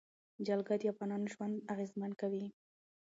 جلګه 0.47 0.75
د 0.79 0.83
افغانانو 0.91 1.31
ژوند 1.33 1.55
اغېزمن 1.73 2.11
کوي. 2.21 2.45